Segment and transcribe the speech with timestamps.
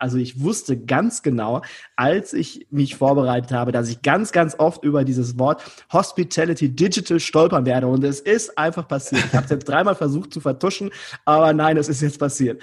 [0.00, 1.62] Also ich wusste ganz genau,
[1.96, 7.20] als ich mich vorbereitet habe, dass ich ganz, ganz oft über dieses Wort Hospitality Digital
[7.20, 7.86] stolpern werde.
[7.86, 9.24] Und es ist einfach passiert.
[9.26, 10.90] Ich habe es jetzt dreimal versucht zu vertuschen,
[11.24, 12.62] aber nein, es ist jetzt passiert.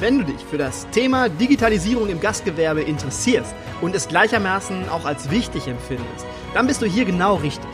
[0.00, 5.28] Wenn du dich für das Thema Digitalisierung im Gastgewerbe interessierst und es gleichermaßen auch als
[5.28, 6.24] wichtig empfindest,
[6.54, 7.68] dann bist du hier genau richtig.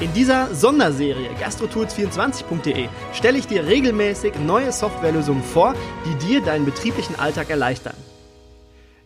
[0.00, 5.74] In dieser Sonderserie gastrotools24.de stelle ich dir regelmäßig neue Softwarelösungen vor,
[6.04, 7.96] die dir deinen betrieblichen Alltag erleichtern.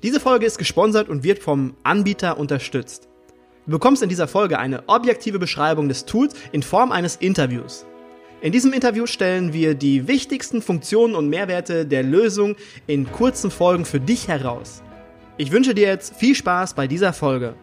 [0.03, 3.07] Diese Folge ist gesponsert und wird vom Anbieter unterstützt.
[3.67, 7.85] Du bekommst in dieser Folge eine objektive Beschreibung des Tools in Form eines Interviews.
[8.43, 12.57] In diesem Interview stellen wir die wichtigsten Funktionen und Mehrwerte der Lösung
[12.89, 14.83] in kurzen Folgen für dich heraus.
[15.37, 17.55] Ich wünsche dir jetzt viel Spaß bei dieser Folge.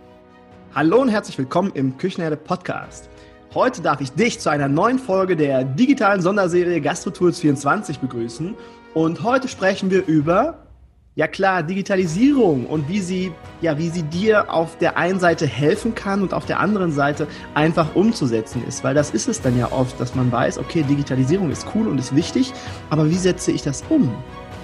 [0.73, 3.09] Hallo und herzlich willkommen im Küchenherde Podcast.
[3.53, 8.55] Heute darf ich dich zu einer neuen Folge der digitalen Sonderserie GastroTools 24 begrüßen.
[8.93, 10.68] Und heute sprechen wir über
[11.15, 15.95] ja klar, Digitalisierung und wie sie, ja, wie sie dir auf der einen Seite helfen
[15.95, 18.83] kann und auf der anderen Seite einfach umzusetzen ist.
[18.83, 21.97] Weil das ist es dann ja oft, dass man weiß, okay, Digitalisierung ist cool und
[21.97, 22.53] ist wichtig,
[22.89, 24.13] aber wie setze ich das um?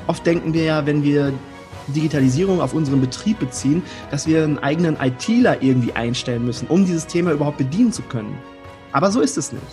[0.08, 1.34] Oft denken wir ja, wenn wir
[1.88, 7.08] Digitalisierung auf unseren Betrieb beziehen, dass wir einen eigenen ITler irgendwie einstellen müssen, um dieses
[7.08, 8.38] Thema überhaupt bedienen zu können.
[8.92, 9.64] Aber so ist es nicht.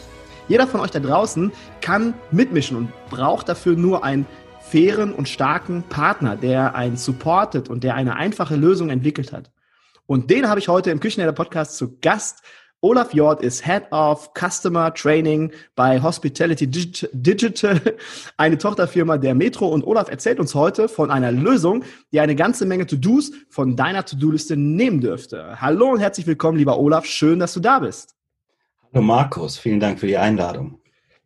[0.49, 4.27] Jeder von euch da draußen kann mitmischen und braucht dafür nur ein
[4.63, 9.51] fairen und starken Partner, der einen supportet und der eine einfache Lösung entwickelt hat.
[10.07, 12.43] Und den habe ich heute im Küchenherde Podcast zu Gast.
[12.81, 17.81] Olaf Jord ist Head of Customer Training bei Hospitality Digital,
[18.37, 19.69] eine Tochterfirma der Metro.
[19.69, 24.05] Und Olaf erzählt uns heute von einer Lösung, die eine ganze Menge To-Dos von deiner
[24.05, 25.61] To-Do-Liste nehmen dürfte.
[25.61, 27.05] Hallo und herzlich willkommen, lieber Olaf.
[27.05, 28.17] Schön, dass du da bist.
[28.93, 30.82] Hallo Markus, vielen Dank für die Einladung.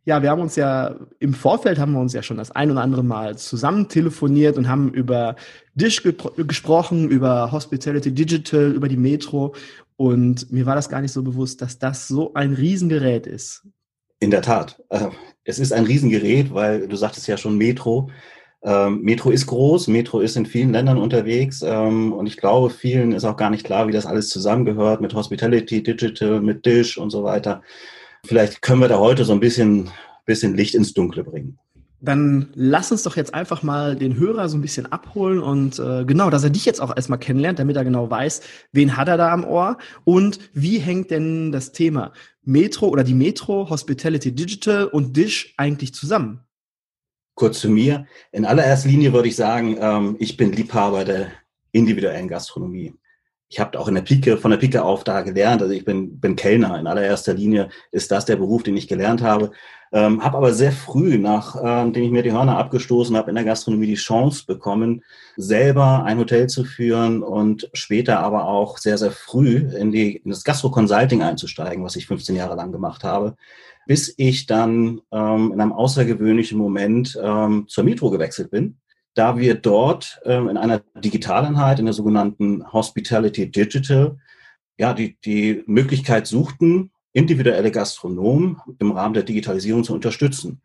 [0.06, 2.80] Ja, wir haben uns ja im Vorfeld haben wir uns ja schon das ein oder
[2.80, 5.34] andere Mal zusammen telefoniert und haben über
[5.74, 9.56] Dish ge gesprochen, über Hospitality Digital, über die Metro.
[9.96, 13.66] Und mir war das gar nicht so bewusst, dass das so ein Riesengerät ist.
[14.20, 14.80] In der Tat.
[14.90, 15.08] Äh,
[15.42, 18.08] es ist ein Riesengerät, weil du sagtest ja schon Metro.
[18.62, 23.10] Ähm, Metro ist groß, Metro ist in vielen Ländern unterwegs ähm, und ich glaube, vielen
[23.10, 27.10] ist auch gar nicht klar, wie das alles zusammengehört mit Hospitality, Digital, mit Dish und
[27.10, 27.62] so weiter.
[28.26, 29.90] Vielleicht können wir da heute so ein bisschen,
[30.24, 31.58] bisschen Licht ins Dunkle bringen.
[32.00, 36.04] Dann lass uns doch jetzt einfach mal den Hörer so ein bisschen abholen und äh,
[36.04, 38.42] genau, dass er dich jetzt auch erstmal kennenlernt, damit er genau weiß,
[38.72, 43.14] wen hat er da am Ohr und wie hängt denn das Thema Metro oder die
[43.14, 46.40] Metro, Hospitality Digital und Dish eigentlich zusammen?
[47.34, 48.06] Kurz zu mir.
[48.30, 51.28] In allererster Linie würde ich sagen, ähm, ich bin Liebhaber der
[51.72, 52.94] individuellen Gastronomie
[53.48, 55.62] ich habe auch in der Pike, von der Pike auf da gelernt.
[55.62, 56.78] Also ich bin, bin Kellner.
[56.78, 59.52] In allererster Linie ist das der Beruf, den ich gelernt habe.
[59.92, 63.44] Ähm, habe aber sehr früh, nachdem ähm, ich mir die Hörner abgestoßen habe, in der
[63.44, 65.04] Gastronomie die Chance bekommen,
[65.36, 70.30] selber ein Hotel zu führen und später aber auch sehr, sehr früh in, die, in
[70.30, 73.36] das Gastro-Consulting einzusteigen, was ich 15 Jahre lang gemacht habe,
[73.86, 78.78] bis ich dann ähm, in einem außergewöhnlichen Moment ähm, zur Metro gewechselt bin
[79.16, 84.18] da wir dort ähm, in einer Digitaleinheit, in der sogenannten Hospitality Digital,
[84.78, 90.60] ja, die, die Möglichkeit suchten, individuelle Gastronomen im Rahmen der Digitalisierung zu unterstützen.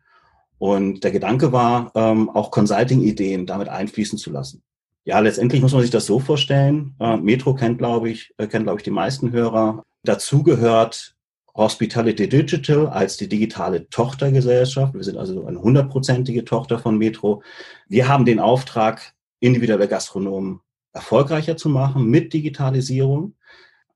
[0.58, 4.62] Und der Gedanke war, ähm, auch Consulting-Ideen damit einfließen zu lassen.
[5.04, 6.94] Ja, letztendlich muss man sich das so vorstellen.
[7.00, 9.82] Äh, Metro kennt, glaube ich, äh, kennt, glaube ich, die meisten Hörer.
[10.04, 11.16] Dazu gehört
[11.54, 14.94] Hospitality Digital als die digitale Tochtergesellschaft.
[14.94, 17.42] Wir sind also eine hundertprozentige Tochter von Metro.
[17.88, 20.60] Wir haben den Auftrag, individuelle Gastronomen
[20.92, 23.34] erfolgreicher zu machen mit Digitalisierung.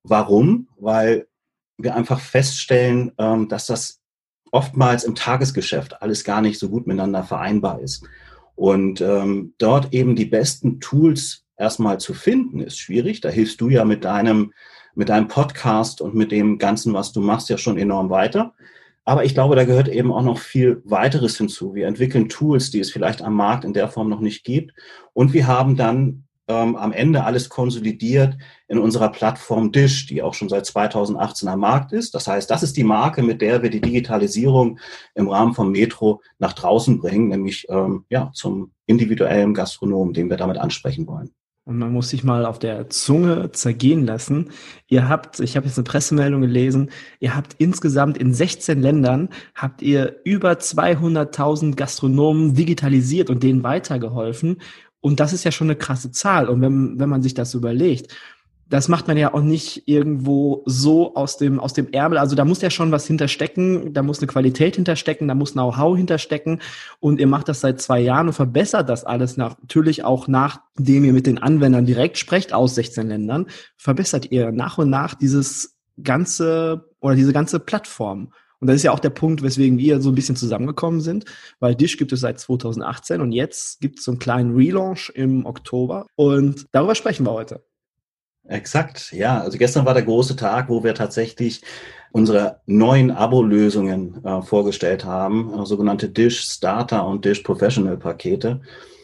[0.02, 0.68] Warum?
[0.78, 1.28] Weil
[1.78, 4.00] wir einfach feststellen, ähm, dass das
[4.50, 8.06] oftmals im Tagesgeschäft alles gar nicht so gut miteinander vereinbar ist.
[8.54, 13.20] Und ähm, dort eben die besten Tools erstmal zu finden, ist schwierig.
[13.20, 14.52] Da hilfst du ja mit deinem
[14.96, 18.54] mit deinem Podcast und mit dem Ganzen, was du machst, ja schon enorm weiter.
[19.04, 21.74] Aber ich glaube, da gehört eben auch noch viel weiteres hinzu.
[21.74, 24.72] Wir entwickeln Tools, die es vielleicht am Markt in der Form noch nicht gibt.
[25.12, 28.36] Und wir haben dann ähm, am Ende alles konsolidiert
[28.68, 32.14] in unserer Plattform Dish, die auch schon seit 2018 am Markt ist.
[32.14, 34.78] Das heißt, das ist die Marke, mit der wir die Digitalisierung
[35.14, 40.36] im Rahmen von Metro nach draußen bringen, nämlich ähm, ja, zum individuellen Gastronomen, den wir
[40.36, 41.30] damit ansprechen wollen.
[41.66, 44.50] Und man muss sich mal auf der Zunge zergehen lassen.
[44.86, 49.82] Ihr habt, ich habe jetzt eine Pressemeldung gelesen, ihr habt insgesamt in 16 Ländern, habt
[49.82, 54.58] ihr über 200.000 Gastronomen digitalisiert und denen weitergeholfen.
[55.00, 56.48] Und das ist ja schon eine krasse Zahl.
[56.48, 58.14] Und wenn, wenn man sich das überlegt,
[58.68, 62.18] das macht man ja auch nicht irgendwo so aus dem, aus dem Ärmel.
[62.18, 65.96] Also da muss ja schon was hinterstecken, da muss eine Qualität hinterstecken, da muss Know-how
[65.96, 66.60] hinterstecken.
[66.98, 71.12] Und ihr macht das seit zwei Jahren und verbessert das alles natürlich auch nachdem ihr
[71.12, 73.46] mit den Anwendern direkt sprecht aus 16 Ländern,
[73.76, 78.32] verbessert ihr nach und nach dieses ganze oder diese ganze Plattform.
[78.58, 81.26] Und das ist ja auch der Punkt, weswegen wir so ein bisschen zusammengekommen sind,
[81.60, 85.44] weil Dish gibt es seit 2018 und jetzt gibt es so einen kleinen Relaunch im
[85.44, 87.65] Oktober und darüber sprechen wir heute.
[88.48, 89.40] Exakt, ja.
[89.40, 91.62] Also gestern war der große Tag, wo wir tatsächlich
[92.12, 98.60] unsere neuen Abo-Lösungen äh, vorgestellt haben, äh, sogenannte Dish Starter und Dish Professional Pakete.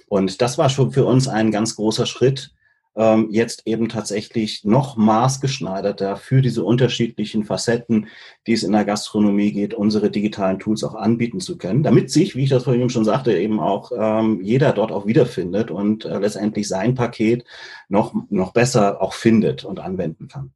[0.09, 2.53] Und das war schon für uns ein ganz großer Schritt,
[2.95, 8.09] ähm, jetzt eben tatsächlich noch maßgeschneiderter für diese unterschiedlichen Facetten,
[8.47, 12.37] die es in der Gastronomie geht, unsere digitalen Tools auch anbieten zu können, damit sich,
[12.37, 16.19] wie ich das vorhin schon sagte, eben auch ähm, jeder dort auch wiederfindet und äh,
[16.19, 17.45] letztendlich sein Paket
[17.89, 20.53] noch, noch besser auch findet und anwenden kann.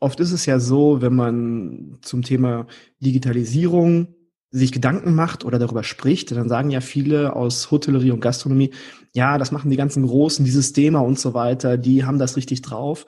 [0.00, 2.66] Oft ist es ja so, wenn man zum Thema
[3.00, 4.15] Digitalisierung
[4.50, 8.72] sich Gedanken macht oder darüber spricht, dann sagen ja viele aus Hotellerie und Gastronomie,
[9.12, 12.62] ja, das machen die ganzen Großen, die Systeme und so weiter, die haben das richtig
[12.62, 13.06] drauf.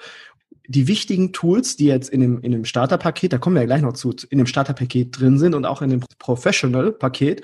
[0.66, 3.82] Die wichtigen Tools, die jetzt in dem, in dem Starterpaket, da kommen wir ja gleich
[3.82, 7.42] noch zu, in dem Starterpaket drin sind und auch in dem Professional-Paket,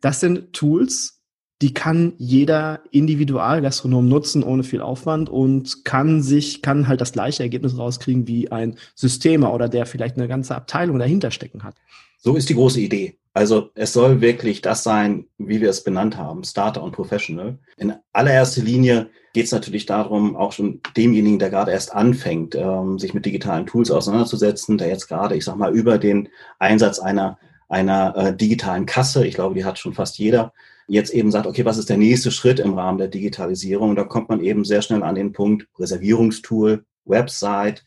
[0.00, 1.19] das sind Tools,
[1.62, 7.42] die kann jeder Individualgastronom nutzen ohne viel Aufwand und kann sich, kann halt das gleiche
[7.42, 11.74] Ergebnis rauskriegen wie ein Systemer oder der vielleicht eine ganze Abteilung dahinter stecken hat.
[12.18, 13.16] So ist die große Idee.
[13.32, 17.58] Also es soll wirklich das sein, wie wir es benannt haben, Starter und Professional.
[17.76, 22.98] In allererster Linie geht es natürlich darum, auch schon demjenigen, der gerade erst anfängt, ähm,
[22.98, 26.28] sich mit digitalen Tools auseinanderzusetzen, der jetzt gerade, ich sag mal, über den
[26.58, 30.52] Einsatz einer, einer äh, digitalen Kasse, ich glaube, die hat schon fast jeder,
[30.90, 33.90] jetzt eben sagt, okay, was ist der nächste Schritt im Rahmen der Digitalisierung?
[33.90, 37.84] Und da kommt man eben sehr schnell an den Punkt Reservierungstool, Website,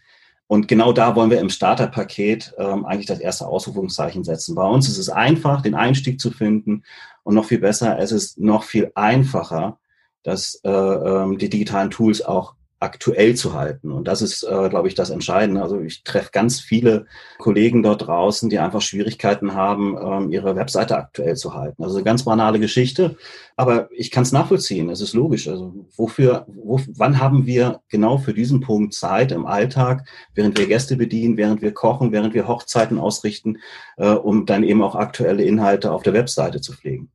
[0.48, 4.54] und genau da wollen wir im Starterpaket ähm, eigentlich das erste Ausrufungszeichen setzen.
[4.54, 6.84] Bei uns ist es einfach, den Einstieg zu finden
[7.24, 9.80] und noch viel besser, es ist noch viel einfacher,
[10.22, 12.54] dass äh, ähm, die digitalen Tools auch
[12.84, 13.92] aktuell zu halten.
[13.92, 15.62] Und das ist, äh, glaube ich, das Entscheidende.
[15.62, 17.06] Also ich treffe ganz viele
[17.40, 21.84] Kollegen dort draußen, die einfach Schwierigkeiten haben, ähm, ihre Webseite aktuell zu halten.
[21.84, 23.16] Also eine ganz banale Geschichte,
[23.56, 24.90] aber ich kann es nachvollziehen.
[24.90, 25.48] Es ist logisch.
[25.48, 30.68] Also wofür, wo, wann haben wir genau für diesen Punkt Zeit im Alltag, während wir
[30.68, 33.60] Gäste bedienen, während wir kochen, während wir Hochzeiten ausrichten,
[33.98, 37.10] äh, um dann eben auch aktuelle Inhalte auf der Webseite zu pflegen?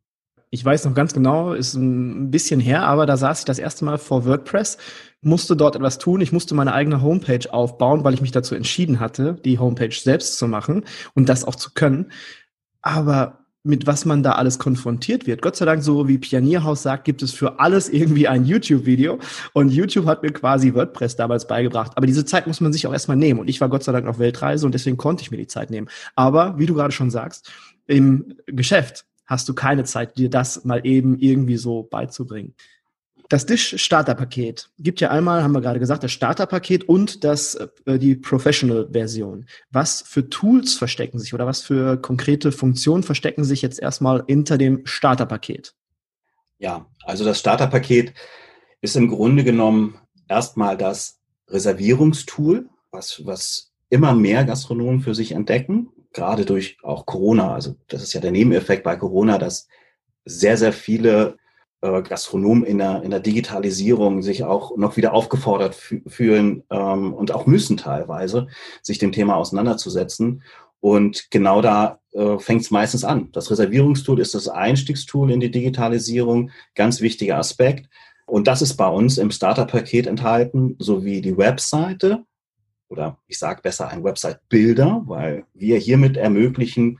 [0.50, 3.84] Ich weiß noch ganz genau, ist ein bisschen her, aber da saß ich das erste
[3.84, 4.78] Mal vor WordPress,
[5.20, 6.20] musste dort etwas tun.
[6.20, 10.38] Ich musste meine eigene Homepage aufbauen, weil ich mich dazu entschieden hatte, die Homepage selbst
[10.38, 10.84] zu machen
[11.14, 12.12] und das auch zu können.
[12.80, 15.42] Aber mit was man da alles konfrontiert wird.
[15.42, 19.18] Gott sei Dank, so wie Pionierhaus sagt, gibt es für alles irgendwie ein YouTube-Video.
[19.52, 21.92] Und YouTube hat mir quasi WordPress damals beigebracht.
[21.96, 23.40] Aber diese Zeit muss man sich auch erstmal nehmen.
[23.40, 25.70] Und ich war Gott sei Dank auf Weltreise und deswegen konnte ich mir die Zeit
[25.70, 25.88] nehmen.
[26.14, 27.50] Aber wie du gerade schon sagst,
[27.86, 32.54] im Geschäft hast du keine Zeit, dir das mal eben irgendwie so beizubringen.
[33.28, 38.16] Das Dish-Starter-Paket gibt ja einmal, haben wir gerade gesagt, das Starter-Paket und das, äh, die
[38.16, 39.46] Professional-Version.
[39.70, 44.56] Was für Tools verstecken sich oder was für konkrete Funktionen verstecken sich jetzt erstmal hinter
[44.56, 45.74] dem Starter-Paket?
[46.58, 48.14] Ja, also das Starter-Paket
[48.80, 55.90] ist im Grunde genommen erstmal das Reservierungstool, was, was immer mehr Gastronomen für sich entdecken
[56.18, 59.68] gerade durch auch Corona, also das ist ja der Nebeneffekt bei Corona, dass
[60.24, 61.36] sehr, sehr viele
[61.80, 67.30] äh, Gastronomen in der, in der Digitalisierung sich auch noch wieder aufgefordert fühlen ähm, und
[67.30, 68.48] auch müssen teilweise,
[68.82, 70.42] sich dem Thema auseinanderzusetzen.
[70.80, 73.30] Und genau da äh, fängt es meistens an.
[73.32, 77.88] Das Reservierungstool ist das Einstiegstool in die Digitalisierung, ganz wichtiger Aspekt.
[78.26, 82.24] Und das ist bei uns im Starter-Paket enthalten, sowie die Webseite,
[82.88, 86.98] oder ich sage besser ein Website-Builder, weil wir hiermit ermöglichen,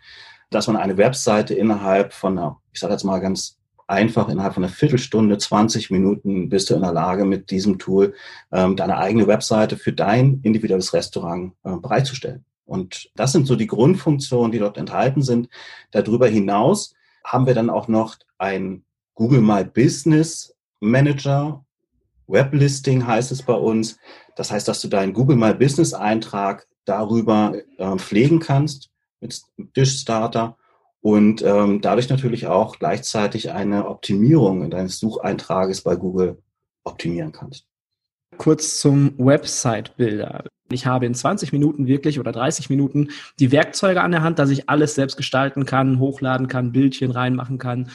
[0.50, 4.64] dass man eine Webseite innerhalb von einer, ich sage jetzt mal ganz einfach, innerhalb von
[4.64, 8.14] einer Viertelstunde, 20 Minuten bist du in der Lage, mit diesem Tool
[8.52, 12.44] ähm, deine eigene Webseite für dein individuelles Restaurant äh, bereitzustellen.
[12.64, 15.48] Und das sind so die Grundfunktionen, die dort enthalten sind.
[15.90, 21.64] Darüber hinaus haben wir dann auch noch ein Google My Business Manager
[22.28, 23.98] Weblisting heißt es bei uns.
[24.38, 28.88] Das heißt, dass du deinen Google My Business Eintrag darüber äh, pflegen kannst
[29.20, 29.42] mit
[29.76, 30.56] Dish Starter
[31.00, 36.40] und ähm, dadurch natürlich auch gleichzeitig eine Optimierung deines Sucheintrages bei Google
[36.84, 37.66] optimieren kannst.
[38.36, 40.44] Kurz zum Website-Bilder.
[40.70, 43.08] Ich habe in 20 Minuten wirklich oder 30 Minuten
[43.40, 47.58] die Werkzeuge an der Hand, dass ich alles selbst gestalten kann, hochladen kann, Bildchen reinmachen
[47.58, 47.90] kann.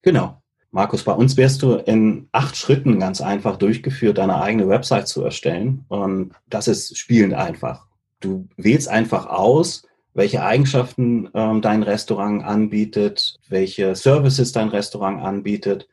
[0.00, 0.41] Genau.
[0.74, 5.22] Markus, bei uns wärst du in acht Schritten ganz einfach durchgeführt, deine eigene Website zu
[5.22, 5.84] erstellen.
[5.88, 7.86] Und das ist spielend einfach.
[8.20, 15.88] Du wählst einfach aus, welche Eigenschaften ähm, dein Restaurant anbietet, welche Services dein Restaurant anbietet,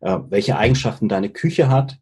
[0.00, 1.98] äh, welche Eigenschaften deine Küche hat.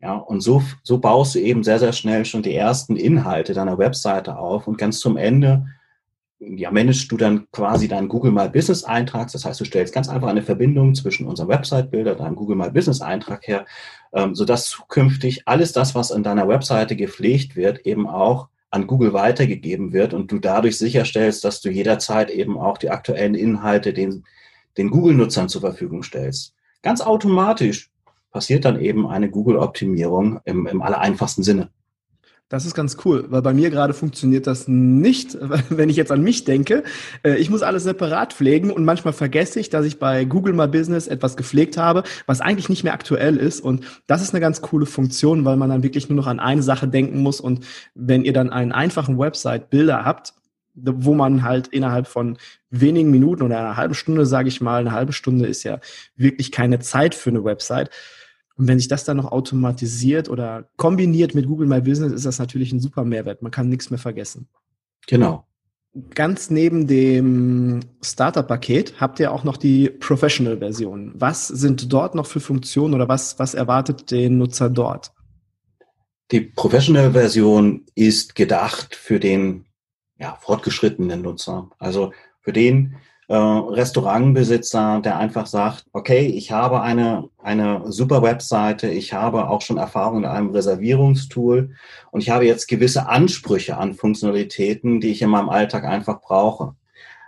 [0.00, 3.78] Ja, und so, so baust du eben sehr, sehr schnell schon die ersten Inhalte deiner
[3.78, 5.66] Webseite auf und ganz zum Ende
[6.40, 9.30] ja, managst du dann quasi deinen Google My Business Eintrag.
[9.32, 13.00] Das heißt, du stellst ganz einfach eine Verbindung zwischen unserem Website-Bilder, deinem Google My Business
[13.00, 13.66] Eintrag her,
[14.12, 19.12] ähm, sodass zukünftig alles das, was in deiner Webseite gepflegt wird, eben auch an Google
[19.14, 24.24] weitergegeben wird und du dadurch sicherstellst, dass du jederzeit eben auch die aktuellen Inhalte den,
[24.76, 26.54] den Google-Nutzern zur Verfügung stellst.
[26.82, 27.90] Ganz automatisch
[28.30, 31.70] passiert dann eben eine Google-Optimierung im, im allereinfachsten Sinne.
[32.50, 35.36] Das ist ganz cool, weil bei mir gerade funktioniert das nicht,
[35.68, 36.82] wenn ich jetzt an mich denke.
[37.22, 40.66] Äh, ich muss alles separat pflegen und manchmal vergesse ich, dass ich bei Google My
[40.66, 43.60] Business etwas gepflegt habe, was eigentlich nicht mehr aktuell ist.
[43.60, 46.62] Und das ist eine ganz coole Funktion, weil man dann wirklich nur noch an eine
[46.62, 47.40] Sache denken muss.
[47.40, 50.32] Und wenn ihr dann einen einfachen Website-Bilder habt,
[50.74, 52.38] wo man halt innerhalb von
[52.70, 55.80] wenigen Minuten oder einer halben Stunde, sage ich mal, eine halbe Stunde ist ja
[56.16, 57.90] wirklich keine Zeit für eine Website,
[58.58, 62.40] und wenn sich das dann noch automatisiert oder kombiniert mit Google My Business, ist das
[62.40, 63.40] natürlich ein super Mehrwert.
[63.40, 64.48] Man kann nichts mehr vergessen.
[65.06, 65.46] Genau.
[66.14, 71.12] Ganz neben dem Starter-Paket habt ihr auch noch die Professional-Version.
[71.14, 75.12] Was sind dort noch für Funktionen oder was, was erwartet den Nutzer dort?
[76.32, 79.66] Die Professional-Version ist gedacht für den
[80.18, 81.70] ja, fortgeschrittenen Nutzer.
[81.78, 82.96] Also für den,
[83.28, 89.60] äh, Restaurantbesitzer, der einfach sagt, okay, ich habe eine, eine super Webseite, ich habe auch
[89.60, 91.74] schon Erfahrung in einem Reservierungstool
[92.10, 96.74] und ich habe jetzt gewisse Ansprüche an Funktionalitäten, die ich in meinem Alltag einfach brauche.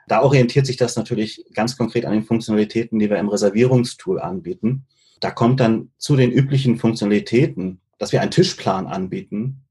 [0.09, 4.87] Da orientiert sich das natürlich ganz konkret an den Funktionalitäten, die wir im Reservierungstool anbieten.
[5.21, 9.65] Da kommt dann zu den üblichen Funktionalitäten, dass wir einen Tischplan anbieten,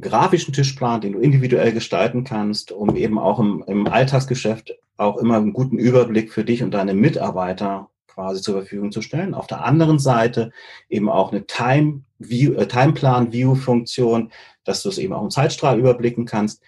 [0.00, 5.36] grafischen Tischplan, den du individuell gestalten kannst, um eben auch im, im Alltagsgeschäft auch immer
[5.36, 9.34] einen guten Überblick für dich und deine Mitarbeiter quasi zur Verfügung zu stellen.
[9.34, 10.52] Auf der anderen Seite
[10.88, 14.30] eben auch eine Time View, äh, Timeplan View Funktion,
[14.64, 16.62] dass du es eben auch im Zeitstrahl überblicken kannst.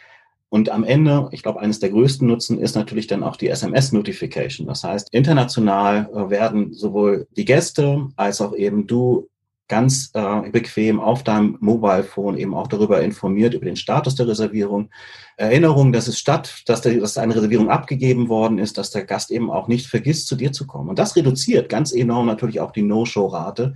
[0.49, 4.67] Und am Ende, ich glaube, eines der größten Nutzen ist natürlich dann auch die SMS-Notification.
[4.67, 9.29] Das heißt, international äh, werden sowohl die Gäste als auch eben du
[9.69, 14.29] ganz äh, bequem auf deinem Mobile Phone eben auch darüber informiert, über den Status der
[14.29, 14.91] Reservierung.
[15.37, 19.31] Erinnerung, dass es statt, dass, der, dass eine Reservierung abgegeben worden ist, dass der Gast
[19.31, 20.91] eben auch nicht vergisst, zu dir zu kommen.
[20.91, 23.75] Und das reduziert ganz enorm natürlich auch die No-Show-Rate.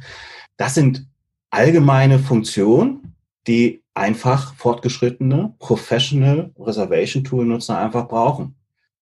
[0.56, 1.06] Das sind
[1.50, 3.14] allgemeine Funktionen,
[3.46, 8.56] die einfach fortgeschrittene Professional Reservation Tool Nutzer einfach brauchen.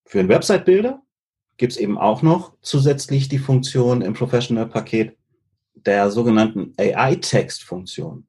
[0.05, 1.01] Für ein Website-Bilder
[1.57, 5.16] gibt es eben auch noch zusätzlich die Funktion im Professional Paket
[5.85, 8.25] der sogenannten AI-Text-Funktion.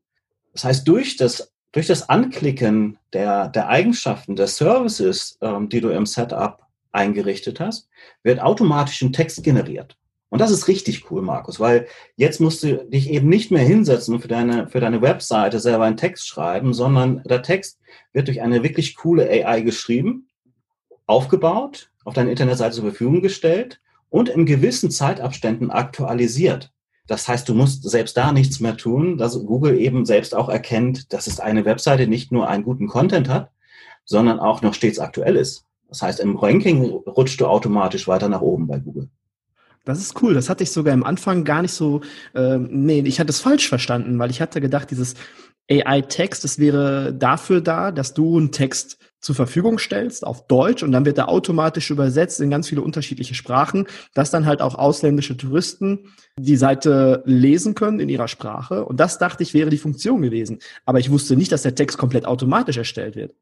[0.52, 5.90] Das heißt, durch das, durch das Anklicken der, der Eigenschaften der Services, ähm, die du
[5.90, 6.60] im Setup
[6.92, 7.88] eingerichtet hast,
[8.22, 9.96] wird automatisch ein Text generiert.
[10.30, 11.86] Und das ist richtig cool, Markus, weil
[12.16, 15.84] jetzt musst du dich eben nicht mehr hinsetzen und für deine, für deine Webseite selber
[15.84, 17.78] einen Text schreiben, sondern der Text
[18.12, 20.28] wird durch eine wirklich coole AI geschrieben,
[21.06, 26.72] aufgebaut, auf deine Internetseite zur Verfügung gestellt und in gewissen Zeitabständen aktualisiert.
[27.08, 31.12] Das heißt, du musst selbst da nichts mehr tun, dass Google eben selbst auch erkennt,
[31.12, 33.50] dass es eine Webseite nicht nur einen guten Content hat,
[34.04, 35.64] sondern auch noch stets aktuell ist.
[35.88, 39.08] Das heißt, im Ranking rutscht du automatisch weiter nach oben bei Google.
[39.86, 40.34] Das ist cool.
[40.34, 42.02] Das hatte ich sogar am Anfang gar nicht so.
[42.34, 45.14] Äh, nee, ich hatte es falsch verstanden, weil ich hatte gedacht, dieses
[45.70, 50.92] AI-Text, das wäre dafür da, dass du einen Text zur Verfügung stellst auf Deutsch und
[50.92, 55.36] dann wird er automatisch übersetzt in ganz viele unterschiedliche Sprachen, dass dann halt auch ausländische
[55.36, 58.84] Touristen die Seite lesen können in ihrer Sprache.
[58.84, 60.60] Und das dachte ich wäre die Funktion gewesen.
[60.86, 63.34] Aber ich wusste nicht, dass der Text komplett automatisch erstellt wird.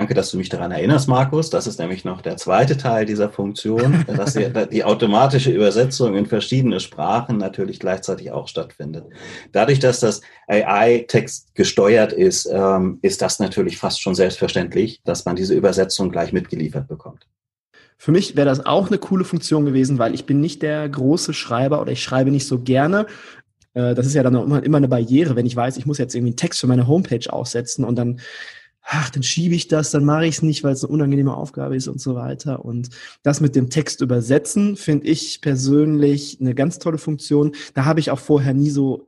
[0.00, 1.50] Danke, dass du mich daran erinnerst, Markus.
[1.50, 6.80] Das ist nämlich noch der zweite Teil dieser Funktion, dass die, automatische Übersetzung in verschiedene
[6.80, 9.04] Sprachen natürlich gleichzeitig auch stattfindet.
[9.52, 15.36] Dadurch, dass das AI-Text gesteuert ist, ähm, ist das natürlich fast schon selbstverständlich, dass man
[15.36, 17.26] diese Übersetzung gleich mitgeliefert bekommt.
[17.98, 21.34] Für mich wäre das auch eine coole Funktion gewesen, weil ich bin nicht der große
[21.34, 23.04] Schreiber oder ich schreibe nicht so gerne.
[23.74, 25.98] Äh, das ist ja dann auch immer, immer eine Barriere, wenn ich weiß, ich muss
[25.98, 28.18] jetzt irgendwie einen Text für meine Homepage aussetzen und dann
[28.92, 31.76] ach, dann schiebe ich das, dann mache ich es nicht, weil es eine unangenehme Aufgabe
[31.76, 32.64] ist und so weiter.
[32.64, 32.90] Und
[33.22, 37.52] das mit dem Text übersetzen finde ich persönlich eine ganz tolle Funktion.
[37.74, 39.06] Da habe ich auch vorher nie so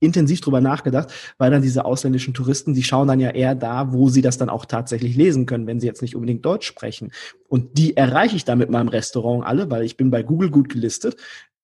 [0.00, 4.08] intensiv drüber nachgedacht, weil dann diese ausländischen Touristen, die schauen dann ja eher da, wo
[4.08, 7.12] sie das dann auch tatsächlich lesen können, wenn sie jetzt nicht unbedingt Deutsch sprechen.
[7.46, 10.68] Und die erreiche ich dann mit meinem Restaurant alle, weil ich bin bei Google gut
[10.68, 11.16] gelistet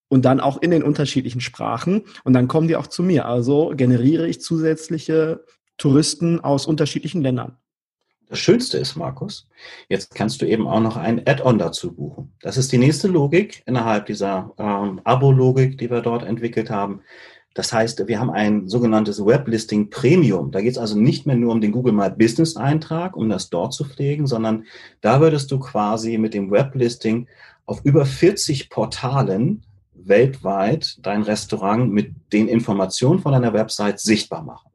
[0.06, 3.26] und dann auch in den unterschiedlichen Sprachen und dann kommen die auch zu mir.
[3.26, 5.44] Also generiere ich zusätzliche
[5.78, 7.56] Touristen aus unterschiedlichen Ländern.
[8.28, 9.48] Das Schönste ist, Markus,
[9.88, 12.34] jetzt kannst du eben auch noch ein Add-on dazu buchen.
[12.42, 17.00] Das ist die nächste Logik innerhalb dieser ähm, Abo-Logik, die wir dort entwickelt haben.
[17.54, 20.50] Das heißt, wir haben ein sogenanntes Weblisting Premium.
[20.50, 23.48] Da geht es also nicht mehr nur um den Google My Business Eintrag, um das
[23.48, 24.64] dort zu pflegen, sondern
[25.00, 27.28] da würdest du quasi mit dem Weblisting
[27.64, 34.67] auf über 40 Portalen weltweit dein Restaurant mit den Informationen von deiner Website sichtbar machen.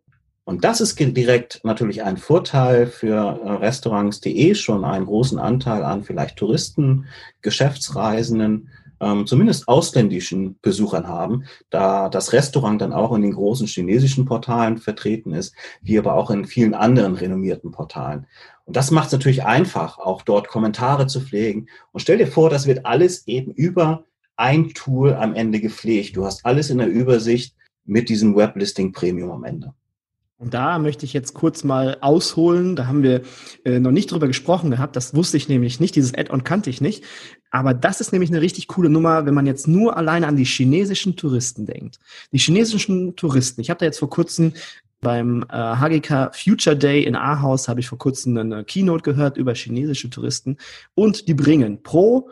[0.45, 5.39] Und das ist direkt natürlich ein Vorteil für äh, Restaurants, die eh schon einen großen
[5.39, 7.05] Anteil an vielleicht Touristen,
[7.41, 8.69] Geschäftsreisenden,
[8.99, 14.77] ähm, zumindest ausländischen Besuchern haben, da das Restaurant dann auch in den großen chinesischen Portalen
[14.77, 18.27] vertreten ist, wie aber auch in vielen anderen renommierten Portalen.
[18.65, 21.67] Und das macht es natürlich einfach, auch dort Kommentare zu pflegen.
[21.91, 26.15] Und stell dir vor, das wird alles eben über ein Tool am Ende gepflegt.
[26.15, 29.73] Du hast alles in der Übersicht mit diesem Weblisting Premium am Ende.
[30.37, 32.75] Und da möchte ich jetzt kurz mal ausholen.
[32.75, 33.21] Da haben wir
[33.63, 34.95] äh, noch nicht drüber gesprochen gehabt.
[34.95, 35.95] Das wusste ich nämlich nicht.
[35.95, 37.03] Dieses Add-on kannte ich nicht.
[37.49, 40.43] Aber das ist nämlich eine richtig coole Nummer, wenn man jetzt nur alleine an die
[40.43, 41.99] chinesischen Touristen denkt.
[42.31, 43.61] Die chinesischen Touristen.
[43.61, 44.53] Ich habe da jetzt vor kurzem
[45.03, 49.53] beim äh, HGK Future Day in Ahaus habe ich vor kurzem eine Keynote gehört über
[49.53, 50.57] chinesische Touristen
[50.95, 52.29] und die bringen pro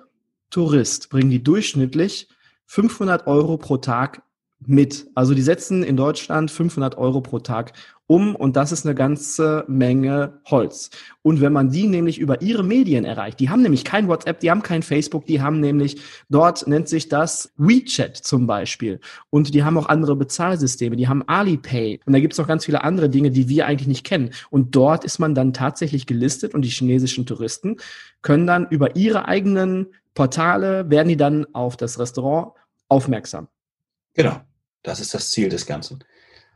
[0.50, 2.30] Tourist bringen die durchschnittlich
[2.66, 4.24] 500 Euro pro Tag
[4.66, 5.08] mit.
[5.16, 7.74] Also die setzen in Deutschland 500 Euro pro Tag
[8.12, 10.90] um und das ist eine ganze Menge Holz.
[11.22, 14.52] Und wenn man die nämlich über ihre Medien erreicht, die haben nämlich kein WhatsApp, die
[14.52, 19.00] haben kein Facebook, die haben nämlich, dort nennt sich das WeChat zum Beispiel.
[19.30, 22.02] Und die haben auch andere Bezahlsysteme, die haben Alipay.
[22.06, 24.32] Und da gibt es noch ganz viele andere Dinge, die wir eigentlich nicht kennen.
[24.50, 27.78] Und dort ist man dann tatsächlich gelistet und die chinesischen Touristen
[28.22, 32.52] können dann über ihre eigenen Portale, werden die dann auf das Restaurant
[32.90, 33.48] aufmerksam.
[34.16, 34.42] Genau.
[34.84, 36.04] Das ist das Ziel des Ganzen.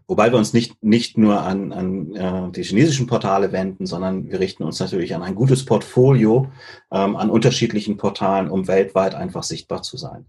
[0.08, 4.40] Wobei wir uns nicht, nicht nur an, an äh, die chinesischen Portale wenden, sondern wir
[4.40, 6.52] richten uns natürlich an ein gutes Portfolio
[6.92, 10.28] ähm, an unterschiedlichen Portalen, um weltweit einfach sichtbar zu sein.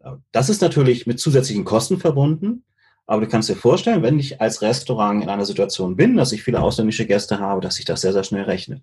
[0.00, 2.64] Äh, das ist natürlich mit zusätzlichen Kosten verbunden.
[3.06, 6.42] Aber du kannst dir vorstellen, wenn ich als Restaurant in einer Situation bin, dass ich
[6.42, 8.82] viele ausländische Gäste habe, dass sich das sehr, sehr schnell rechnet.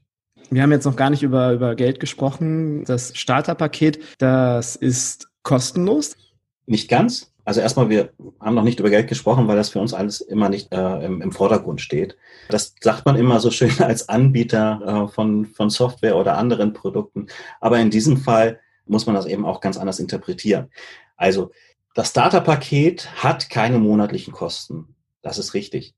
[0.50, 2.84] Wir haben jetzt noch gar nicht über, über Geld gesprochen.
[2.86, 6.18] Das Starterpaket, das ist kostenlos.
[6.66, 7.32] Nicht ganz.
[7.46, 10.50] Also erstmal, wir haben noch nicht über Geld gesprochen, weil das für uns alles immer
[10.50, 12.18] nicht äh, im, im, Vordergrund steht.
[12.50, 17.28] Das sagt man immer so schön als Anbieter äh, von, von Software oder anderen Produkten.
[17.62, 20.72] Aber in diesem Fall muss man das eben auch ganz anders interpretieren.
[21.18, 21.52] Also
[21.94, 24.96] das Starter-Paket hat keine monatlichen Kosten.
[25.22, 25.94] Das ist richtig.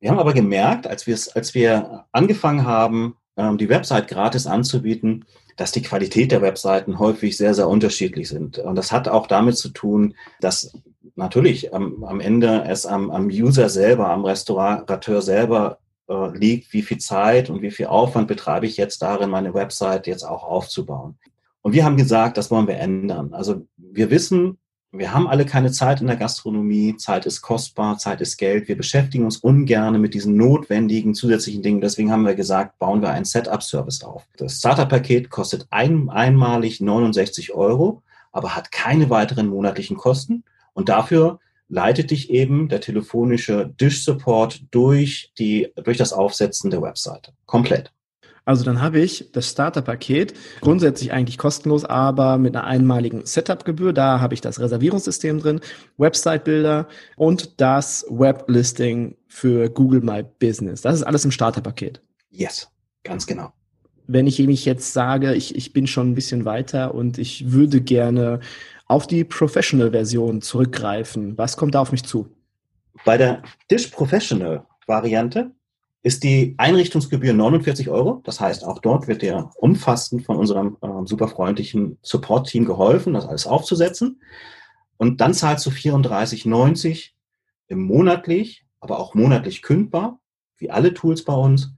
[0.00, 5.24] Wir haben aber gemerkt, als, als wir angefangen haben, ähm, die Website gratis anzubieten,
[5.58, 8.58] dass die Qualität der Webseiten häufig sehr, sehr unterschiedlich sind.
[8.58, 10.72] Und das hat auch damit zu tun, dass
[11.16, 16.82] natürlich am, am Ende es am, am User selber, am Restaurateur selber äh, liegt, wie
[16.82, 21.18] viel Zeit und wie viel Aufwand betreibe ich jetzt darin, meine Website jetzt auch aufzubauen.
[21.60, 23.34] Und wir haben gesagt, das wollen wir ändern.
[23.34, 24.58] Also wir wissen,
[24.90, 26.96] wir haben alle keine Zeit in der Gastronomie.
[26.96, 28.68] Zeit ist kostbar, Zeit ist Geld.
[28.68, 31.82] Wir beschäftigen uns ungern mit diesen notwendigen zusätzlichen Dingen.
[31.82, 34.26] Deswegen haben wir gesagt, bauen wir einen Setup-Service auf.
[34.38, 40.44] Das Starter-Paket kostet ein, einmalig 69 Euro, aber hat keine weiteren monatlichen Kosten.
[40.72, 47.32] Und dafür leitet dich eben der telefonische Dish-Support durch, die, durch das Aufsetzen der Webseite.
[47.44, 47.92] Komplett.
[48.48, 50.32] Also dann habe ich das Starter-Paket,
[50.62, 53.92] grundsätzlich eigentlich kostenlos, aber mit einer einmaligen Setup-Gebühr.
[53.92, 55.60] Da habe ich das Reservierungssystem drin,
[55.98, 60.80] Website-Bilder und das Web-Listing für Google My Business.
[60.80, 62.00] Das ist alles im Starter-Paket.
[62.30, 62.70] Yes,
[63.04, 63.52] ganz genau.
[64.06, 67.82] Wenn ich mich jetzt sage, ich, ich bin schon ein bisschen weiter und ich würde
[67.82, 68.40] gerne
[68.86, 72.34] auf die Professional-Version zurückgreifen, was kommt da auf mich zu?
[73.04, 75.50] Bei der Dish Professional Variante
[76.02, 78.20] ist die Einrichtungsgebühr 49 Euro.
[78.24, 83.26] Das heißt, auch dort wird dir umfassend von unserem äh, super freundlichen Support-Team geholfen, das
[83.26, 84.22] alles aufzusetzen.
[84.96, 87.10] Und dann zahlst du 34,90
[87.68, 90.20] im monatlich, aber auch monatlich kündbar,
[90.56, 91.72] wie alle Tools bei uns,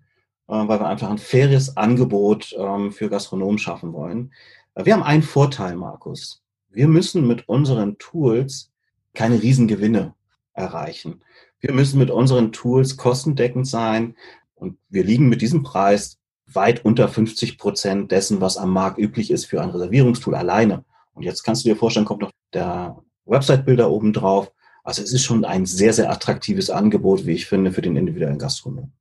[0.48, 4.32] äh, weil wir einfach ein faires Angebot ähm, für Gastronomen schaffen wollen.
[4.76, 6.42] Wir haben einen Vorteil, Markus.
[6.68, 8.70] Wir müssen mit unseren Tools
[9.14, 10.14] keine Riesengewinne
[10.52, 11.22] erreichen.
[11.60, 14.14] Wir müssen mit unseren Tools kostendeckend sein
[14.54, 19.30] und wir liegen mit diesem Preis weit unter 50 Prozent dessen, was am Markt üblich
[19.30, 20.84] ist für ein Reservierungstool alleine.
[21.14, 22.96] Und jetzt kannst du dir vorstellen, kommt noch der
[23.26, 24.50] Website-Bilder oben drauf.
[24.82, 28.38] Also es ist schon ein sehr, sehr attraktives Angebot, wie ich finde, für den individuellen
[28.38, 28.92] Gastronomen.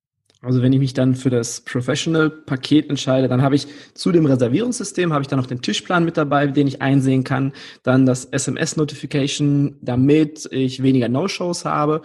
[0.41, 5.11] Also wenn ich mich dann für das Professional-Paket entscheide, dann habe ich zu dem Reservierungssystem,
[5.11, 7.51] habe ich dann noch den Tischplan mit dabei, den ich einsehen kann,
[7.83, 12.03] dann das SMS-Notification, damit ich weniger No-Shows habe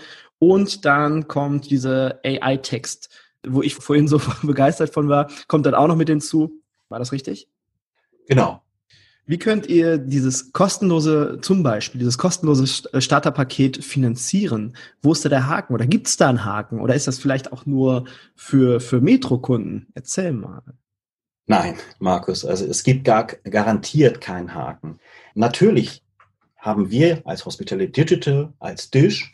[0.51, 3.11] und dann kommt diese AI-Text,
[3.47, 6.63] wo ich vorhin so begeistert von war, kommt dann auch noch mit hinzu.
[6.89, 7.49] War das richtig?
[8.27, 8.61] Genau.
[9.27, 14.77] Wie könnt ihr dieses kostenlose, zum Beispiel, dieses kostenlose äh, Starterpaket finanzieren?
[15.01, 15.73] Wo ist da der Haken?
[15.73, 16.81] Oder gibt es da einen Haken?
[16.81, 18.05] Oder ist das vielleicht auch nur
[18.37, 19.87] für, für Metro-Kunden?
[19.95, 20.63] Erzähl mal.
[21.47, 24.99] Nein, Markus, also es gibt gar, garantiert keinen Haken.
[25.35, 26.03] Natürlich
[26.59, 29.34] haben wir als Hospitality Digital, als Dish,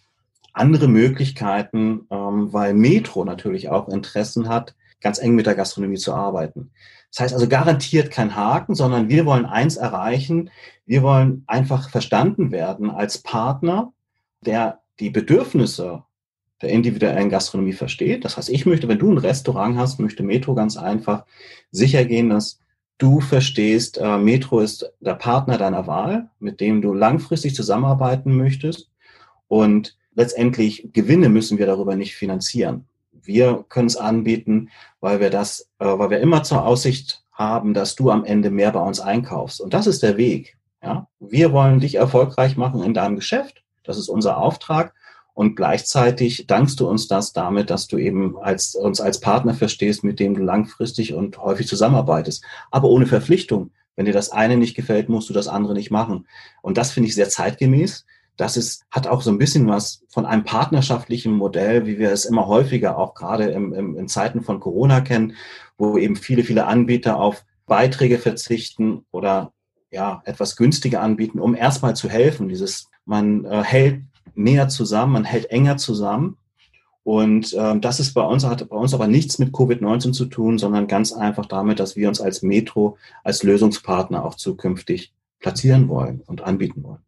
[0.53, 6.15] andere Möglichkeiten, ähm, weil Metro natürlich auch Interessen hat, ganz eng mit der Gastronomie zu
[6.15, 6.71] arbeiten.
[7.11, 10.51] Das heißt also garantiert kein Haken, sondern wir wollen eins erreichen.
[10.87, 13.93] Wir wollen einfach verstanden werden als Partner,
[14.43, 16.05] der die Bedürfnisse
[16.63, 18.25] der individuellen Gastronomie versteht.
[18.25, 21.25] Das heißt, ich möchte, wenn du ein Restaurant hast, möchte Metro ganz einfach
[21.71, 22.61] sicher gehen, dass
[22.99, 28.91] du verstehst, äh, Metro ist der Partner deiner Wahl, mit dem du langfristig zusammenarbeiten möchtest.
[29.49, 32.87] Und letztendlich Gewinne müssen wir darüber nicht finanzieren
[33.23, 34.71] wir können es anbieten,
[35.01, 38.73] weil wir das, äh, weil wir immer zur Aussicht haben, dass du am Ende mehr
[38.73, 39.61] bei uns einkaufst.
[39.61, 40.57] Und das ist der Weg.
[40.83, 41.09] Ja?
[41.19, 43.63] Wir wollen dich erfolgreich machen in deinem Geschäft.
[43.85, 44.95] Das ist unser Auftrag.
[45.33, 50.05] Und gleichzeitig dankst du uns das damit, dass du eben als, uns als Partner verstehst,
[50.05, 52.45] mit dem du langfristig und häufig zusammenarbeitest.
[52.71, 53.71] Aber ohne Verpflichtung.
[53.97, 56.27] Wenn dir das eine nicht gefällt, musst du das andere nicht machen.
[56.63, 58.07] Und das finde ich sehr zeitgemäß
[58.41, 62.25] das ist, hat auch so ein bisschen was von einem partnerschaftlichen Modell, wie wir es
[62.25, 65.35] immer häufiger auch gerade im, im, in Zeiten von Corona kennen,
[65.77, 69.53] wo eben viele, viele Anbieter auf Beiträge verzichten oder
[69.91, 72.49] ja, etwas günstiger anbieten, um erstmal zu helfen.
[72.49, 76.39] Dieses, man äh, hält näher zusammen, man hält enger zusammen.
[77.03, 80.57] Und ähm, das ist bei uns, hat bei uns aber nichts mit Covid-19 zu tun,
[80.57, 86.23] sondern ganz einfach damit, dass wir uns als Metro, als Lösungspartner auch zukünftig platzieren wollen
[86.27, 87.03] und anbieten wollen.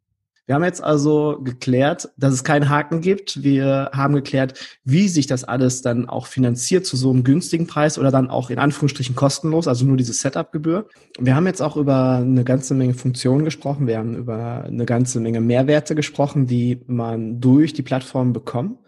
[0.46, 3.44] Wir haben jetzt also geklärt, dass es keinen Haken gibt.
[3.44, 7.96] Wir haben geklärt, wie sich das alles dann auch finanziert zu so einem günstigen Preis
[7.96, 10.88] oder dann auch in Anführungsstrichen kostenlos, also nur diese Setup-Gebühr.
[11.18, 13.86] Wir haben jetzt auch über eine ganze Menge Funktionen gesprochen.
[13.86, 18.78] Wir haben über eine ganze Menge Mehrwerte gesprochen, die man durch die Plattform bekommt.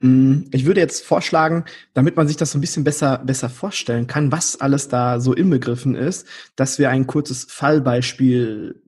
[0.00, 4.06] Mm, ich würde jetzt vorschlagen, damit man sich das so ein bisschen besser, besser vorstellen
[4.06, 8.82] kann, was alles da so inbegriffen ist, dass wir ein kurzes Fallbeispiel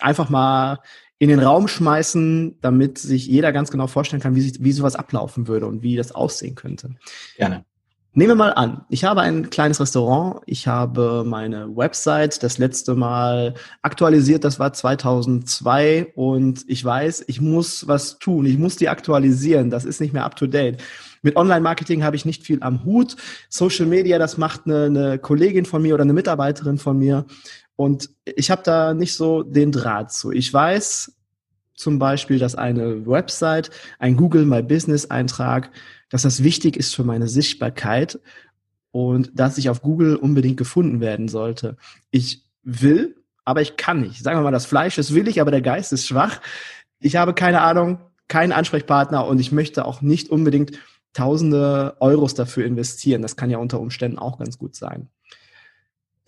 [0.00, 0.78] einfach mal
[1.18, 4.96] in den Raum schmeißen, damit sich jeder ganz genau vorstellen kann, wie, sich, wie sowas
[4.96, 6.90] ablaufen würde und wie das aussehen könnte.
[7.36, 7.64] Gerne.
[8.14, 12.94] Nehmen wir mal an, ich habe ein kleines Restaurant, ich habe meine Website das letzte
[12.94, 18.88] Mal aktualisiert, das war 2002 und ich weiß, ich muss was tun, ich muss die
[18.88, 20.82] aktualisieren, das ist nicht mehr up-to-date.
[21.22, 23.16] Mit Online-Marketing habe ich nicht viel am Hut.
[23.50, 27.24] Social Media, das macht eine, eine Kollegin von mir oder eine Mitarbeiterin von mir
[27.78, 30.32] und ich habe da nicht so den Draht zu.
[30.32, 31.12] Ich weiß
[31.74, 35.70] zum Beispiel, dass eine Website, ein Google My Business Eintrag,
[36.10, 38.18] dass das wichtig ist für meine Sichtbarkeit
[38.90, 41.76] und dass ich auf Google unbedingt gefunden werden sollte.
[42.10, 43.14] Ich will,
[43.44, 44.24] aber ich kann nicht.
[44.24, 46.40] Sagen wir mal, das Fleisch ist willig, aber der Geist ist schwach.
[46.98, 50.72] Ich habe keine Ahnung, keinen Ansprechpartner und ich möchte auch nicht unbedingt
[51.12, 53.22] tausende Euros dafür investieren.
[53.22, 55.10] Das kann ja unter Umständen auch ganz gut sein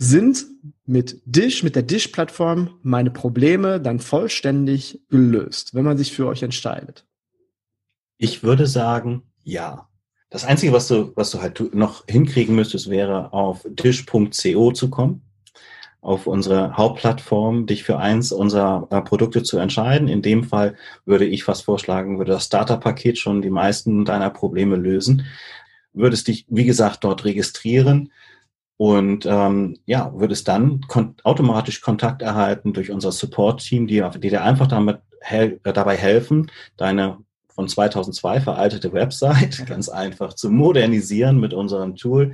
[0.00, 0.46] sind
[0.86, 6.42] mit Dish, mit der Dish-Plattform meine Probleme dann vollständig gelöst, wenn man sich für euch
[6.42, 7.06] entscheidet?
[8.16, 9.88] Ich würde sagen, ja.
[10.30, 15.22] Das Einzige, was du, was du halt noch hinkriegen müsstest, wäre auf dish.co zu kommen,
[16.00, 20.08] auf unsere Hauptplattform, dich für eins unserer äh, Produkte zu entscheiden.
[20.08, 24.76] In dem Fall würde ich fast vorschlagen, würde das Starter-Paket schon die meisten deiner Probleme
[24.76, 25.26] lösen.
[25.92, 28.12] Würdest dich, wie gesagt, dort registrieren,
[28.80, 34.42] und ähm, ja, würdest dann kon automatisch Kontakt erhalten durch unser Support-Team, die, die dir
[34.42, 41.38] einfach damit hel äh, dabei helfen, deine von 2002 veraltete Website ganz einfach zu modernisieren
[41.38, 42.32] mit unserem Tool,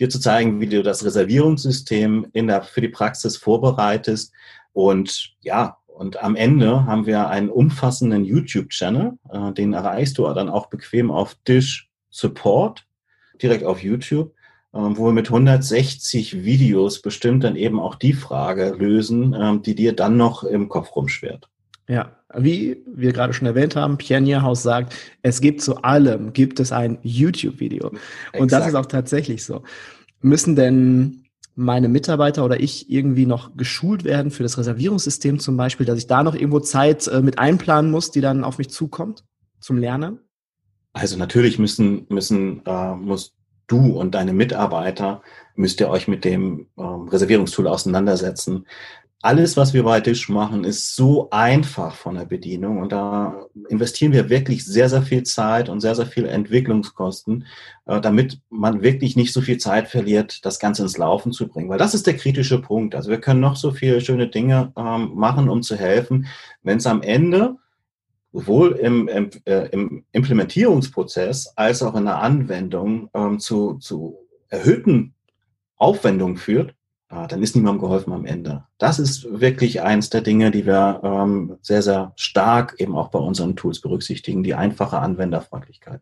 [0.00, 4.32] dir zu zeigen, wie du das Reservierungssystem in der, für die Praxis vorbereitest.
[4.72, 10.48] Und ja, und am Ende haben wir einen umfassenden YouTube-Channel, äh, den erreichst du dann
[10.48, 12.84] auch bequem auf Dish Support,
[13.40, 14.35] direkt auf YouTube.
[14.76, 19.74] Ähm, wo wir mit 160 Videos bestimmt dann eben auch die Frage lösen, ähm, die
[19.74, 21.48] dir dann noch im Kopf rumschwert.
[21.88, 26.72] Ja, wie wir gerade schon erwähnt haben, Pionierhaus sagt, es gibt zu allem, gibt es
[26.72, 27.92] ein YouTube-Video.
[28.36, 29.62] Und das ist auch tatsächlich so.
[30.20, 31.22] Müssen denn
[31.54, 36.06] meine Mitarbeiter oder ich irgendwie noch geschult werden für das Reservierungssystem zum Beispiel, dass ich
[36.08, 39.24] da noch irgendwo Zeit äh, mit einplanen muss, die dann auf mich zukommt
[39.60, 40.18] zum Lernen?
[40.92, 43.35] Also natürlich müssen, müssen, äh, musst
[43.66, 45.22] du und deine Mitarbeiter
[45.54, 48.66] müsst ihr euch mit dem ähm, Reservierungstool auseinandersetzen.
[49.22, 54.12] Alles, was wir bei Dish machen, ist so einfach von der Bedienung und da investieren
[54.12, 57.46] wir wirklich sehr, sehr viel Zeit und sehr, sehr viel Entwicklungskosten,
[57.86, 61.68] äh, damit man wirklich nicht so viel Zeit verliert, das Ganze ins Laufen zu bringen.
[61.68, 62.94] Weil das ist der kritische Punkt.
[62.94, 66.26] Also wir können noch so viele schöne Dinge ähm, machen, um zu helfen.
[66.62, 67.56] Wenn es am Ende
[68.32, 75.14] sowohl im, im, äh, im, Implementierungsprozess als auch in der Anwendung ähm, zu, zu erhöhten
[75.76, 76.74] Aufwendungen führt,
[77.10, 78.64] äh, dann ist niemandem geholfen am Ende.
[78.78, 83.18] Das ist wirklich eins der Dinge, die wir ähm, sehr, sehr stark eben auch bei
[83.18, 86.00] unseren Tools berücksichtigen, die einfache Anwenderfreundlichkeit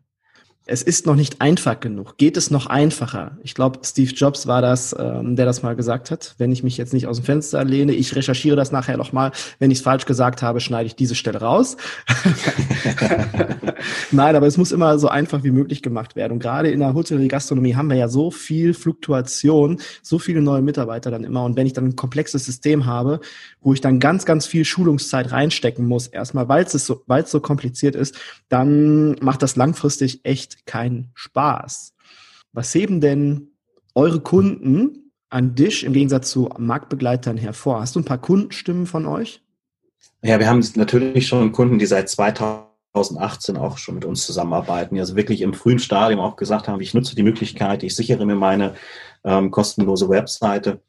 [0.67, 2.17] es ist noch nicht einfach genug.
[2.17, 3.37] Geht es noch einfacher?
[3.43, 6.33] Ich glaube, Steve Jobs war das, ähm, der das mal gesagt hat.
[6.39, 9.31] Wenn ich mich jetzt nicht aus dem Fenster lehne, ich recherchiere das nachher nochmal.
[9.59, 11.77] Wenn ich es falsch gesagt habe, schneide ich diese Stelle raus.
[14.11, 16.33] Nein, aber es muss immer so einfach wie möglich gemacht werden.
[16.33, 21.11] Und gerade in der Hotellerie-Gastronomie haben wir ja so viel Fluktuation, so viele neue Mitarbeiter
[21.11, 21.43] dann immer.
[21.43, 23.19] Und wenn ich dann ein komplexes System habe,
[23.61, 27.31] wo ich dann ganz, ganz viel Schulungszeit reinstecken muss, erstmal, weil es so, weil es
[27.31, 28.15] so kompliziert ist,
[28.49, 31.93] dann macht das langfristig echt keinen Spaß.
[32.53, 33.49] Was heben denn
[33.93, 37.81] eure Kunden an Dish im Gegensatz zu Marktbegleitern hervor?
[37.81, 39.41] Hast du ein paar Kundenstimmen von euch?
[40.21, 45.01] Ja, wir haben natürlich schon Kunden, die seit 2018 auch schon mit uns zusammenarbeiten, die
[45.01, 48.35] also wirklich im frühen Stadium auch gesagt haben, ich nutze die Möglichkeit, ich sichere mir
[48.35, 48.75] meine
[49.23, 50.81] ähm, kostenlose Webseite.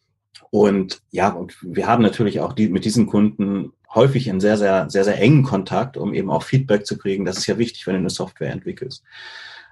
[0.50, 4.88] Und ja, und wir haben natürlich auch die, mit diesen Kunden häufig in sehr, sehr,
[4.90, 7.24] sehr, sehr engen Kontakt, um eben auch Feedback zu kriegen.
[7.24, 9.02] Das ist ja wichtig, wenn du eine Software entwickelst.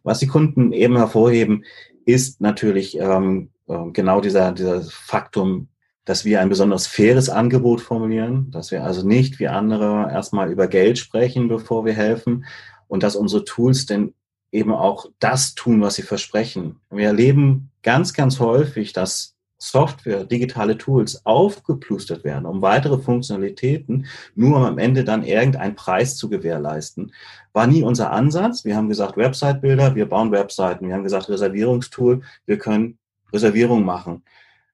[0.04, 1.64] Was die Kunden eben hervorheben,
[2.04, 5.68] ist natürlich ähm, äh, genau dieser, dieser Faktum,
[6.04, 10.68] dass wir ein besonders faires Angebot formulieren, dass wir also nicht wie andere erstmal über
[10.68, 12.44] Geld sprechen, bevor wir helfen
[12.86, 14.14] und dass unsere Tools denn
[14.52, 16.80] eben auch das tun, was sie versprechen.
[16.90, 19.33] Wir erleben ganz, ganz häufig, dass
[19.70, 26.16] Software, digitale Tools aufgeplustert werden, um weitere Funktionalitäten, nur um am Ende dann irgendeinen Preis
[26.16, 27.12] zu gewährleisten.
[27.52, 28.64] War nie unser Ansatz.
[28.64, 30.88] Wir haben gesagt, Website-Bilder, wir bauen Webseiten.
[30.88, 32.98] Wir haben gesagt, Reservierungstool, wir können
[33.32, 34.22] Reservierungen machen.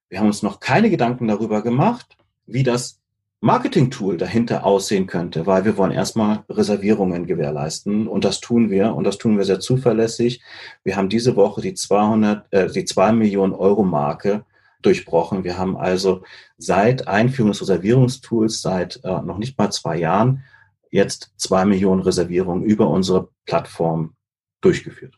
[0.09, 3.01] Wir haben uns noch keine Gedanken darüber gemacht, wie das
[3.43, 9.03] Marketing-Tool dahinter aussehen könnte, weil wir wollen erstmal Reservierungen gewährleisten und das tun wir und
[9.03, 10.43] das tun wir sehr zuverlässig.
[10.83, 14.45] Wir haben diese Woche die 200, äh, die 2 Millionen Euro Marke
[14.81, 15.43] durchbrochen.
[15.43, 16.23] Wir haben also
[16.57, 20.43] seit Einführung des Reservierungstools, seit äh, noch nicht mal zwei Jahren,
[20.91, 24.15] jetzt zwei Millionen Reservierungen über unsere Plattform
[24.61, 25.15] durchgeführt.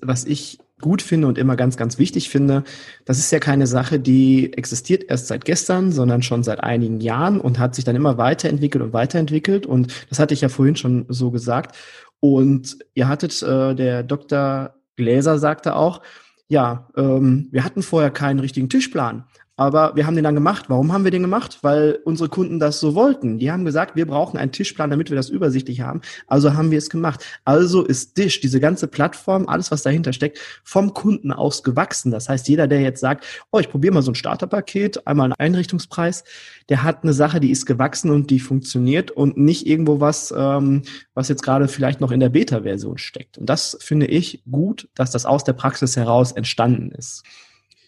[0.00, 2.64] Was ich gut finde und immer ganz, ganz wichtig finde,
[3.04, 7.40] das ist ja keine Sache, die existiert erst seit gestern, sondern schon seit einigen Jahren
[7.40, 9.66] und hat sich dann immer weiterentwickelt und weiterentwickelt.
[9.66, 11.76] Und das hatte ich ja vorhin schon so gesagt.
[12.20, 14.74] Und ihr hattet, äh, der Dr.
[14.96, 16.02] Gläser sagte auch,
[16.50, 19.24] ja, ähm, wir hatten vorher keinen richtigen Tischplan.
[19.60, 20.64] Aber wir haben den dann gemacht.
[20.68, 21.58] Warum haben wir den gemacht?
[21.60, 23.38] Weil unsere Kunden das so wollten.
[23.38, 26.00] Die haben gesagt, wir brauchen einen Tischplan, damit wir das übersichtlich haben.
[26.28, 27.22] Also haben wir es gemacht.
[27.44, 32.10] Also ist Dish, diese ganze Plattform, alles, was dahinter steckt, vom Kunden aus gewachsen.
[32.10, 35.34] Das heißt, jeder, der jetzt sagt, oh, ich probiere mal so ein Starterpaket, einmal einen
[35.34, 36.24] Einrichtungspreis,
[36.70, 40.84] der hat eine Sache, die ist gewachsen und die funktioniert und nicht irgendwo was, ähm,
[41.12, 43.36] was jetzt gerade vielleicht noch in der Beta-Version steckt.
[43.36, 47.24] Und das finde ich gut, dass das aus der Praxis heraus entstanden ist.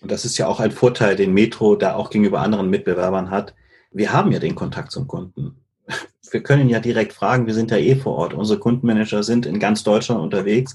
[0.02, 3.54] Und das ist ja auch ein Vorteil, den Metro da auch gegenüber anderen Mitbewerbern hat.
[3.92, 5.56] Wir haben ja den Kontakt zum Kunden.
[6.30, 8.32] Wir können ja direkt fragen, wir sind ja eh vor Ort.
[8.32, 10.74] Unsere Kundenmanager sind in ganz Deutschland unterwegs,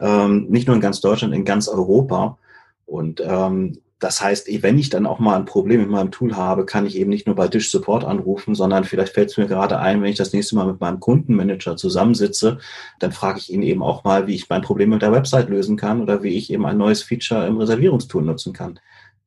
[0.00, 2.36] ähm, nicht nur in ganz Deutschland, in ganz Europa.
[2.84, 6.64] Und ähm, das heißt, wenn ich dann auch mal ein Problem mit meinem Tool habe,
[6.64, 9.78] kann ich eben nicht nur bei Dish Support anrufen, sondern vielleicht fällt es mir gerade
[9.80, 12.58] ein, wenn ich das nächste Mal mit meinem Kundenmanager zusammensitze,
[13.00, 15.76] dann frage ich ihn eben auch mal, wie ich mein Problem mit der Website lösen
[15.76, 18.78] kann oder wie ich eben ein neues Feature im Reservierungstool nutzen kann.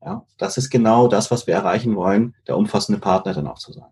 [0.02, 3.72] Ja, das ist genau das, was wir erreichen wollen, der umfassende Partner dann auch zu
[3.72, 3.90] sein.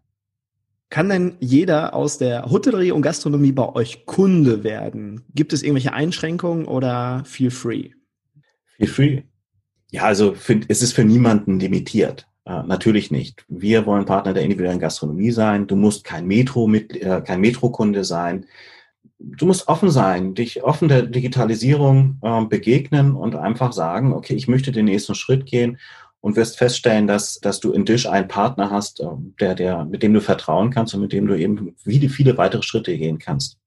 [0.88, 5.25] Kann denn jeder aus der Hotellerie und Gastronomie bei euch Kunde werden?
[5.35, 7.90] Gibt es irgendwelche Einschränkungen oder feel free?
[8.77, 9.23] Feel free.
[9.90, 12.26] Ja, also find, es ist für niemanden limitiert.
[12.44, 13.44] Äh, natürlich nicht.
[13.48, 15.66] Wir wollen Partner der individuellen Gastronomie sein.
[15.66, 18.46] Du musst kein Metro mit, äh, kein Metro-Kunde sein.
[19.18, 24.48] Du musst offen sein, dich offen der Digitalisierung äh, begegnen und einfach sagen, okay, ich
[24.48, 25.79] möchte den nächsten Schritt gehen
[26.22, 30.03] und wirst feststellen, dass, dass du in Dish einen Partner hast, ähm, der, der, mit
[30.03, 33.59] dem du vertrauen kannst und mit dem du eben viele, viele weitere Schritte gehen kannst.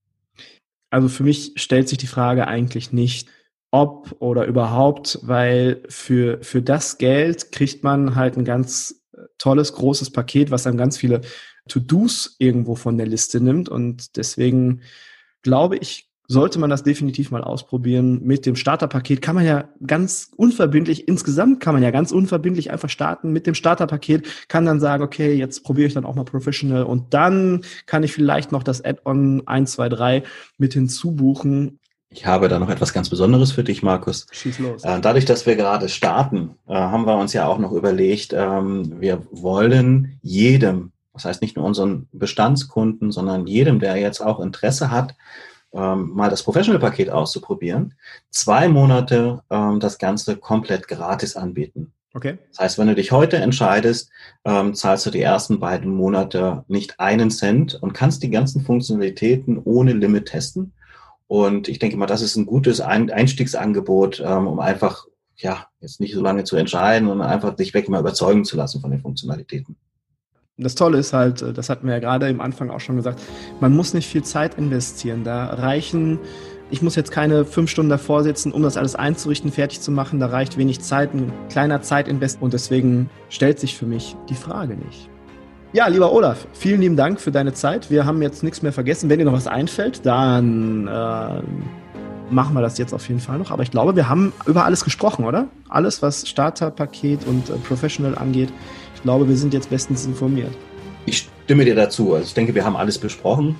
[0.89, 3.27] Also für mich stellt sich die Frage eigentlich nicht,
[3.73, 9.73] ob oder überhaupt, weil für, für das Geld kriegt man halt ein ganz äh, tolles,
[9.73, 11.21] großes Paket, was einem ganz viele
[11.67, 13.69] To-Dos irgendwo von der Liste nimmt.
[13.69, 14.81] Und deswegen
[15.41, 18.21] glaube ich, sollte man das definitiv mal ausprobieren.
[18.23, 22.89] Mit dem Starterpaket kann man ja ganz unverbindlich, insgesamt kann man ja ganz unverbindlich einfach
[22.89, 23.31] starten.
[23.31, 27.15] Mit dem Starterpaket kann dann sagen, okay, jetzt probiere ich dann auch mal Professional und
[27.15, 30.23] dann kann ich vielleicht noch das Add-on 1, 2, 3
[30.59, 31.79] mit hinzubuchen.
[32.13, 34.27] Ich habe da noch etwas ganz Besonderes für dich, Markus.
[34.31, 34.83] Schieß los.
[34.83, 39.01] Äh, dadurch, dass wir gerade starten, äh, haben wir uns ja auch noch überlegt, ähm,
[39.01, 44.91] wir wollen jedem, das heißt nicht nur unseren Bestandskunden, sondern jedem, der jetzt auch Interesse
[44.91, 45.15] hat,
[45.73, 47.95] ähm, mal das Professional-Paket auszuprobieren,
[48.29, 51.93] zwei Monate ähm, das Ganze komplett gratis anbieten.
[52.13, 52.37] Okay.
[52.49, 54.11] Das heißt, wenn du dich heute entscheidest,
[54.45, 59.57] ähm, zahlst du die ersten beiden Monate nicht einen Cent und kannst die ganzen Funktionalitäten
[59.57, 60.73] ohne Limit testen.
[61.33, 66.13] Und ich denke mal, das ist ein gutes Einstiegsangebot, ähm, um einfach, ja, jetzt nicht
[66.13, 69.75] so lange zu entscheiden und einfach dich weg mal überzeugen zu lassen von den Funktionalitäten
[70.57, 73.19] das Tolle ist halt, äh, das hatten wir ja gerade im Anfang auch schon gesagt,
[73.59, 75.23] man muss nicht viel Zeit investieren.
[75.23, 76.19] Da reichen,
[76.69, 80.19] ich muss jetzt keine fünf Stunden davor sitzen, um das alles einzurichten, fertig zu machen.
[80.19, 82.39] Da reicht wenig Zeit, ein kleiner Zeitinvest.
[82.39, 85.09] Und deswegen stellt sich für mich die Frage nicht.
[85.73, 87.89] Ja, lieber Olaf, vielen lieben Dank für deine Zeit.
[87.89, 89.09] Wir haben jetzt nichts mehr vergessen.
[89.09, 91.41] Wenn dir noch was einfällt, dann äh,
[92.31, 93.49] machen wir das jetzt auf jeden Fall noch.
[93.51, 95.47] Aber ich glaube, wir haben über alles gesprochen, oder?
[95.69, 98.49] Alles, was Starterpaket und äh, Professional angeht
[99.03, 100.51] glaube, wir sind jetzt bestens informiert.
[101.05, 102.13] Ich stimme dir dazu.
[102.13, 103.55] Also ich denke, wir haben alles besprochen.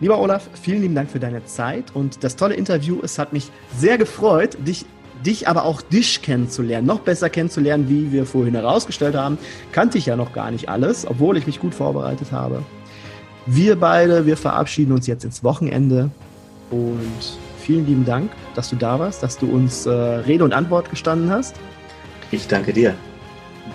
[0.00, 3.00] Lieber Olaf, vielen lieben Dank für deine Zeit und das tolle Interview.
[3.02, 4.86] Es hat mich sehr gefreut, dich,
[5.24, 9.38] dich aber auch dich kennenzulernen, noch besser kennenzulernen, wie wir vorhin herausgestellt haben.
[9.72, 12.62] Kannte ich ja noch gar nicht alles, obwohl ich mich gut vorbereitet habe.
[13.46, 16.10] Wir beide, wir verabschieden uns jetzt ins Wochenende
[16.70, 20.90] und vielen lieben Dank, dass du da warst, dass du uns äh, Rede und Antwort
[20.90, 21.56] gestanden hast.
[22.30, 22.94] Ich danke dir.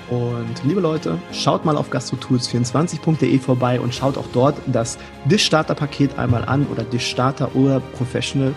[0.09, 5.73] Und liebe Leute, schaut mal auf gastrotools24.de vorbei und schaut auch dort das Dish Starter
[5.73, 8.53] Paket einmal an oder Dish Starter oder Professional.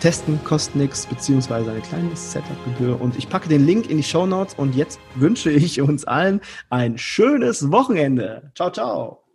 [0.00, 3.00] Testen kostet nichts, beziehungsweise eine kleine Setup-Gebühr.
[3.00, 6.40] Und ich packe den Link in die Show Notes und jetzt wünsche ich uns allen
[6.70, 8.50] ein schönes Wochenende.
[8.54, 9.25] Ciao, ciao.